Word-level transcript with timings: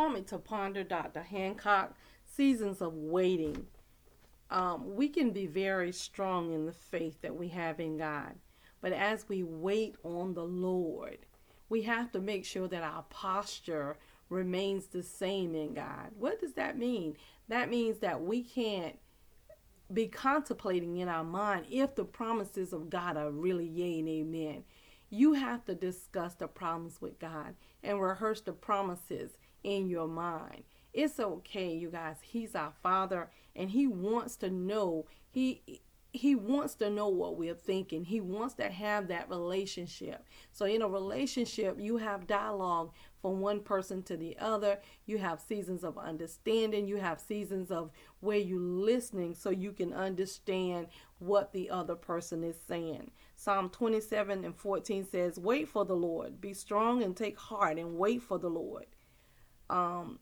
moment 0.00 0.26
to 0.28 0.38
ponder 0.38 0.82
Dr. 0.82 1.20
Hancock, 1.20 1.94
seasons 2.24 2.80
of 2.80 2.94
waiting. 2.94 3.66
Um, 4.48 4.94
we 4.96 5.08
can 5.08 5.30
be 5.30 5.46
very 5.46 5.92
strong 5.92 6.54
in 6.54 6.64
the 6.64 6.72
faith 6.72 7.20
that 7.20 7.36
we 7.36 7.48
have 7.48 7.78
in 7.78 7.98
God. 7.98 8.32
But 8.80 8.92
as 8.94 9.28
we 9.28 9.42
wait 9.42 9.96
on 10.02 10.32
the 10.32 10.44
Lord, 10.44 11.18
we 11.68 11.82
have 11.82 12.10
to 12.12 12.20
make 12.20 12.46
sure 12.46 12.66
that 12.68 12.82
our 12.82 13.04
posture 13.10 13.98
remains 14.30 14.86
the 14.86 15.02
same 15.02 15.54
in 15.54 15.74
God. 15.74 16.12
What 16.18 16.40
does 16.40 16.54
that 16.54 16.78
mean? 16.78 17.16
That 17.48 17.68
means 17.68 17.98
that 17.98 18.22
we 18.22 18.42
can't 18.42 18.98
be 19.92 20.06
contemplating 20.06 20.96
in 20.96 21.08
our 21.08 21.24
mind 21.24 21.66
if 21.70 21.94
the 21.94 22.04
promises 22.04 22.72
of 22.72 22.88
God 22.88 23.18
are 23.18 23.30
really 23.30 23.66
yea 23.66 23.98
and 23.98 24.08
amen. 24.08 24.64
You 25.10 25.34
have 25.34 25.64
to 25.64 25.74
discuss 25.74 26.34
the 26.34 26.46
promise 26.46 27.00
with 27.00 27.18
God 27.18 27.54
and 27.82 28.00
rehearse 28.00 28.40
the 28.40 28.52
promises 28.52 29.32
in 29.64 29.88
your 29.88 30.08
mind. 30.08 30.62
It's 30.92 31.20
okay, 31.20 31.74
you 31.74 31.90
guys. 31.90 32.16
He's 32.22 32.54
our 32.54 32.72
Father 32.82 33.30
and 33.54 33.70
he 33.70 33.86
wants 33.86 34.36
to 34.36 34.50
know 34.50 35.06
he 35.28 35.82
he 36.12 36.34
wants 36.34 36.74
to 36.74 36.90
know 36.90 37.08
what 37.08 37.36
we're 37.36 37.54
thinking. 37.54 38.04
He 38.04 38.20
wants 38.20 38.54
to 38.54 38.68
have 38.68 39.08
that 39.08 39.28
relationship. 39.28 40.26
So 40.52 40.64
in 40.64 40.82
a 40.82 40.88
relationship, 40.88 41.76
you 41.78 41.98
have 41.98 42.26
dialogue 42.26 42.92
from 43.22 43.40
one 43.40 43.60
person 43.60 44.02
to 44.04 44.16
the 44.16 44.36
other. 44.38 44.78
You 45.06 45.18
have 45.18 45.40
seasons 45.40 45.84
of 45.84 45.96
understanding. 45.98 46.88
You 46.88 46.96
have 46.96 47.20
seasons 47.20 47.70
of 47.70 47.90
where 48.18 48.38
you're 48.38 48.58
listening 48.58 49.34
so 49.34 49.50
you 49.50 49.72
can 49.72 49.92
understand 49.92 50.88
what 51.20 51.52
the 51.52 51.70
other 51.70 51.94
person 51.94 52.42
is 52.42 52.56
saying. 52.66 53.12
Psalm 53.36 53.70
27 53.70 54.44
and 54.44 54.56
14 54.56 55.06
says, 55.10 55.38
Wait 55.38 55.68
for 55.68 55.84
the 55.84 55.94
Lord. 55.94 56.40
Be 56.40 56.54
strong 56.54 57.04
and 57.04 57.16
take 57.16 57.38
heart 57.38 57.78
and 57.78 57.96
wait 57.96 58.22
for 58.22 58.38
the 58.38 58.50
Lord. 58.50 58.86
Um, 59.68 60.18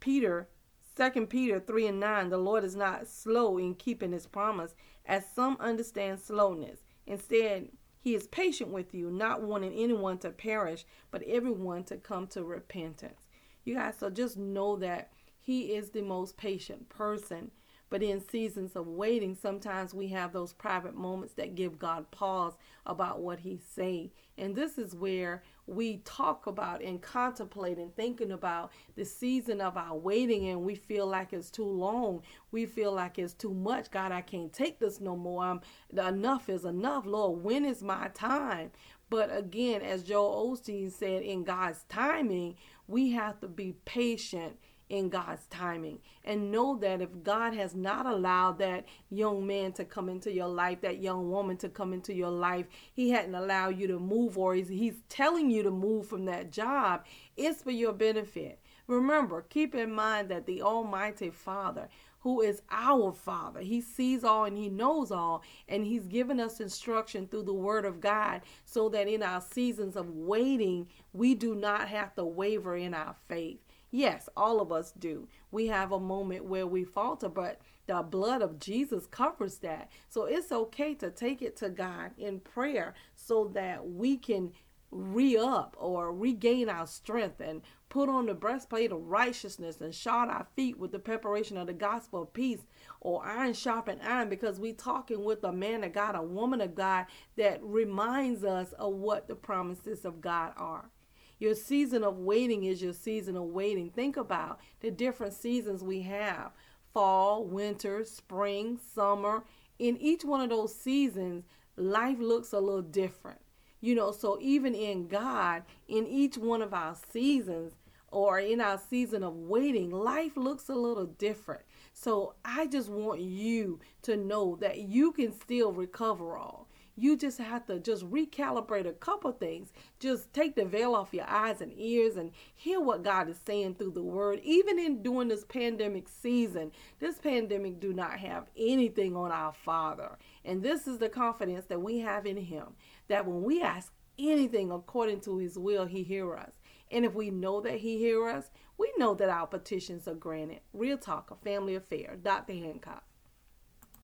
Peter, 0.00 0.48
2 0.98 1.26
Peter 1.26 1.60
3 1.60 1.86
and 1.86 2.00
9, 2.00 2.28
the 2.28 2.38
Lord 2.38 2.64
is 2.64 2.74
not 2.74 3.06
slow 3.06 3.56
in 3.56 3.76
keeping 3.76 4.10
his 4.10 4.26
promise, 4.26 4.74
as 5.06 5.24
some 5.32 5.56
understand 5.60 6.18
slowness. 6.18 6.80
Instead, 7.06 7.68
he 8.00 8.16
is 8.16 8.26
patient 8.26 8.70
with 8.70 8.92
you, 8.92 9.08
not 9.08 9.42
wanting 9.42 9.72
anyone 9.74 10.18
to 10.18 10.30
perish, 10.30 10.84
but 11.12 11.22
everyone 11.22 11.84
to 11.84 11.96
come 11.96 12.26
to 12.28 12.42
repentance. 12.42 13.28
You 13.64 13.76
guys, 13.76 13.94
so 13.98 14.10
just 14.10 14.36
know 14.36 14.76
that 14.76 15.12
he 15.40 15.74
is 15.74 15.90
the 15.90 16.02
most 16.02 16.36
patient 16.36 16.88
person 16.88 17.52
but 17.90 18.02
in 18.02 18.20
seasons 18.20 18.76
of 18.76 18.86
waiting, 18.86 19.34
sometimes 19.34 19.94
we 19.94 20.08
have 20.08 20.32
those 20.32 20.52
private 20.52 20.94
moments 20.94 21.34
that 21.34 21.54
give 21.54 21.78
God 21.78 22.10
pause 22.10 22.54
about 22.86 23.20
what 23.20 23.40
He's 23.40 23.64
saying. 23.64 24.10
And 24.36 24.54
this 24.54 24.78
is 24.78 24.94
where 24.94 25.42
we 25.66 25.98
talk 25.98 26.46
about 26.46 26.82
and 26.82 27.00
contemplate 27.00 27.78
and 27.78 27.94
thinking 27.94 28.32
about 28.32 28.72
the 28.96 29.04
season 29.04 29.60
of 29.60 29.76
our 29.76 29.96
waiting, 29.96 30.48
and 30.48 30.62
we 30.62 30.74
feel 30.74 31.06
like 31.06 31.32
it's 31.32 31.50
too 31.50 31.66
long. 31.66 32.22
We 32.50 32.66
feel 32.66 32.92
like 32.92 33.18
it's 33.18 33.34
too 33.34 33.54
much. 33.54 33.90
God, 33.90 34.12
I 34.12 34.20
can't 34.20 34.52
take 34.52 34.78
this 34.78 35.00
no 35.00 35.16
more. 35.16 35.44
I'm, 35.44 35.60
enough 35.92 36.48
is 36.48 36.64
enough. 36.64 37.06
Lord, 37.06 37.42
when 37.42 37.64
is 37.64 37.82
my 37.82 38.08
time? 38.14 38.70
But 39.10 39.34
again, 39.34 39.82
as 39.82 40.02
Joel 40.02 40.56
Osteen 40.56 40.92
said, 40.92 41.22
in 41.22 41.44
God's 41.44 41.84
timing, 41.88 42.56
we 42.86 43.12
have 43.12 43.40
to 43.40 43.48
be 43.48 43.74
patient 43.84 44.58
in 44.88 45.08
God's 45.08 45.46
timing. 45.46 45.98
And 46.24 46.50
know 46.50 46.76
that 46.78 47.00
if 47.00 47.22
God 47.22 47.54
has 47.54 47.74
not 47.74 48.06
allowed 48.06 48.58
that 48.58 48.86
young 49.10 49.46
man 49.46 49.72
to 49.72 49.84
come 49.84 50.08
into 50.08 50.32
your 50.32 50.48
life, 50.48 50.80
that 50.82 51.02
young 51.02 51.30
woman 51.30 51.56
to 51.58 51.68
come 51.68 51.92
into 51.92 52.14
your 52.14 52.30
life, 52.30 52.66
He 52.92 53.10
hadn't 53.10 53.34
allowed 53.34 53.78
you 53.78 53.86
to 53.88 53.98
move, 53.98 54.38
or 54.38 54.54
He's, 54.54 54.68
he's 54.68 55.02
telling 55.08 55.50
you 55.50 55.62
to 55.62 55.70
move 55.70 56.06
from 56.06 56.24
that 56.26 56.50
job, 56.50 57.04
it's 57.36 57.62
for 57.62 57.70
your 57.70 57.92
benefit. 57.92 58.60
Remember, 58.86 59.42
keep 59.42 59.74
in 59.74 59.92
mind 59.92 60.30
that 60.30 60.46
the 60.46 60.62
Almighty 60.62 61.28
Father, 61.28 61.88
who 62.20 62.40
is 62.40 62.62
our 62.70 63.12
Father. 63.12 63.60
He 63.60 63.80
sees 63.80 64.24
all 64.24 64.44
and 64.44 64.56
He 64.56 64.68
knows 64.68 65.10
all, 65.10 65.42
and 65.68 65.84
He's 65.84 66.06
given 66.06 66.40
us 66.40 66.60
instruction 66.60 67.26
through 67.26 67.44
the 67.44 67.54
Word 67.54 67.84
of 67.84 68.00
God 68.00 68.42
so 68.64 68.88
that 68.90 69.08
in 69.08 69.22
our 69.22 69.40
seasons 69.40 69.96
of 69.96 70.10
waiting, 70.10 70.88
we 71.12 71.34
do 71.34 71.54
not 71.54 71.88
have 71.88 72.14
to 72.14 72.24
waver 72.24 72.76
in 72.76 72.94
our 72.94 73.14
faith. 73.28 73.60
Yes, 73.90 74.28
all 74.36 74.60
of 74.60 74.70
us 74.70 74.92
do. 74.98 75.28
We 75.50 75.68
have 75.68 75.92
a 75.92 76.00
moment 76.00 76.44
where 76.44 76.66
we 76.66 76.84
falter, 76.84 77.28
but 77.28 77.60
the 77.86 78.02
blood 78.02 78.42
of 78.42 78.60
Jesus 78.60 79.06
covers 79.06 79.56
that. 79.58 79.90
So 80.10 80.24
it's 80.24 80.52
okay 80.52 80.94
to 80.96 81.10
take 81.10 81.40
it 81.40 81.56
to 81.56 81.70
God 81.70 82.10
in 82.18 82.40
prayer 82.40 82.92
so 83.14 83.50
that 83.54 83.88
we 83.88 84.18
can 84.18 84.52
re 84.90 85.36
up 85.36 85.76
or 85.78 86.12
regain 86.12 86.68
our 86.68 86.86
strength 86.86 87.40
and 87.40 87.62
put 87.88 88.08
on 88.08 88.26
the 88.26 88.34
breastplate 88.34 88.92
of 88.92 89.06
righteousness 89.06 89.80
and 89.80 89.94
shod 89.94 90.28
our 90.28 90.46
feet 90.56 90.78
with 90.78 90.92
the 90.92 90.98
preparation 90.98 91.56
of 91.56 91.66
the 91.66 91.72
gospel 91.72 92.22
of 92.22 92.32
peace 92.32 92.66
or 93.00 93.24
iron 93.24 93.52
sharpen 93.52 93.98
iron 94.02 94.28
because 94.28 94.60
we 94.60 94.72
talking 94.72 95.24
with 95.24 95.42
a 95.44 95.52
man 95.52 95.84
of 95.84 95.92
God, 95.92 96.14
a 96.14 96.22
woman 96.22 96.60
of 96.60 96.74
God 96.74 97.06
that 97.36 97.62
reminds 97.62 98.44
us 98.44 98.72
of 98.72 98.94
what 98.94 99.28
the 99.28 99.34
promises 99.34 100.04
of 100.04 100.20
God 100.20 100.52
are. 100.56 100.90
Your 101.38 101.54
season 101.54 102.02
of 102.02 102.18
waiting 102.18 102.64
is 102.64 102.82
your 102.82 102.92
season 102.92 103.36
of 103.36 103.44
waiting. 103.44 103.90
Think 103.90 104.16
about 104.16 104.58
the 104.80 104.90
different 104.90 105.34
seasons 105.34 105.82
we 105.82 106.02
have 106.02 106.52
fall, 106.92 107.44
winter, 107.44 108.04
spring, 108.04 108.78
summer. 108.94 109.44
In 109.78 109.96
each 109.98 110.24
one 110.24 110.40
of 110.40 110.50
those 110.50 110.74
seasons, 110.74 111.44
life 111.76 112.18
looks 112.18 112.52
a 112.52 112.58
little 112.58 112.82
different. 112.82 113.38
You 113.80 113.94
know, 113.94 114.12
so 114.12 114.38
even 114.40 114.74
in 114.74 115.08
God, 115.08 115.62
in 115.86 116.06
each 116.06 116.36
one 116.36 116.62
of 116.62 116.74
our 116.74 116.96
seasons, 117.12 117.74
or 118.10 118.38
in 118.38 118.60
our 118.60 118.78
season 118.78 119.22
of 119.22 119.34
waiting, 119.34 119.90
life 119.90 120.36
looks 120.36 120.68
a 120.68 120.74
little 120.74 121.06
different. 121.06 121.62
So 121.92 122.34
I 122.44 122.66
just 122.66 122.88
want 122.88 123.20
you 123.20 123.80
to 124.02 124.16
know 124.16 124.56
that 124.60 124.78
you 124.78 125.12
can 125.12 125.32
still 125.32 125.72
recover 125.72 126.36
all. 126.36 126.67
You 126.98 127.16
just 127.16 127.38
have 127.38 127.64
to 127.66 127.78
just 127.78 128.04
recalibrate 128.10 128.88
a 128.88 128.92
couple 128.92 129.30
things. 129.30 129.72
Just 130.00 130.32
take 130.32 130.56
the 130.56 130.64
veil 130.64 130.96
off 130.96 131.14
your 131.14 131.28
eyes 131.28 131.60
and 131.60 131.72
ears 131.76 132.16
and 132.16 132.32
hear 132.56 132.80
what 132.80 133.04
God 133.04 133.28
is 133.28 133.38
saying 133.46 133.76
through 133.76 133.92
the 133.92 134.02
word. 134.02 134.40
Even 134.42 134.80
in 134.80 135.00
during 135.00 135.28
this 135.28 135.44
pandemic 135.44 136.08
season, 136.08 136.72
this 136.98 137.18
pandemic 137.18 137.78
do 137.78 137.92
not 137.92 138.18
have 138.18 138.46
anything 138.56 139.14
on 139.14 139.30
our 139.30 139.52
Father. 139.52 140.18
And 140.44 140.60
this 140.60 140.88
is 140.88 140.98
the 140.98 141.08
confidence 141.08 141.66
that 141.66 141.80
we 141.80 142.00
have 142.00 142.26
in 142.26 142.36
him 142.36 142.74
that 143.06 143.24
when 143.24 143.44
we 143.44 143.62
ask 143.62 143.92
anything 144.18 144.72
according 144.72 145.20
to 145.20 145.38
his 145.38 145.56
will, 145.56 145.86
he 145.86 146.02
hear 146.02 146.34
us. 146.34 146.50
And 146.90 147.04
if 147.04 147.14
we 147.14 147.30
know 147.30 147.60
that 147.60 147.78
he 147.78 147.98
hear 147.98 148.28
us, 148.28 148.50
we 148.76 148.92
know 148.96 149.14
that 149.14 149.28
our 149.28 149.46
petitions 149.46 150.08
are 150.08 150.14
granted. 150.14 150.62
Real 150.72 150.98
talk, 150.98 151.30
a 151.30 151.36
family 151.36 151.76
affair. 151.76 152.16
Dr. 152.20 152.54
Hancock. 152.54 153.04